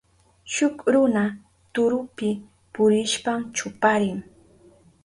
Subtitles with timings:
[0.53, 1.23] Shuk runa
[1.73, 2.29] turupi
[2.73, 4.19] purishpan chuparin.